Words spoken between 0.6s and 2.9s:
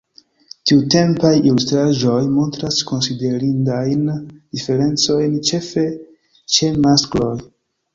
Tiutempaj ilustraĵoj montras